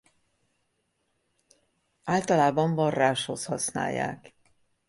[2.03, 4.33] Általában varráshoz használják.